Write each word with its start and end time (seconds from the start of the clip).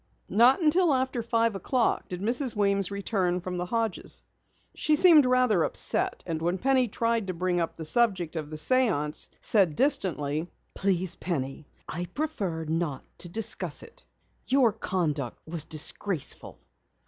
Not 0.29 0.59
until 0.59 0.95
after 0.95 1.21
five 1.21 1.53
o'clock 1.53 2.07
did 2.07 2.21
Mrs. 2.21 2.55
Weems 2.55 2.89
return 2.89 3.39
from 3.39 3.59
the 3.59 3.67
Hodges'. 3.67 4.23
She 4.73 4.95
seemed 4.95 5.27
rather 5.27 5.63
upset, 5.63 6.23
and 6.25 6.41
when 6.41 6.57
Penny 6.57 6.87
tried 6.87 7.27
to 7.27 7.35
bring 7.35 7.59
up 7.59 7.77
the 7.77 7.85
subject 7.85 8.35
of 8.35 8.49
the 8.49 8.55
séance, 8.55 9.29
said 9.41 9.75
distantly: 9.75 10.49
"Please, 10.73 11.13
Penny, 11.17 11.67
I 11.87 12.05
prefer 12.05 12.65
not 12.65 13.03
to 13.19 13.29
discuss 13.29 13.83
it. 13.83 14.03
Your 14.47 14.73
conduct 14.73 15.37
was 15.45 15.65
disgraceful." 15.65 16.57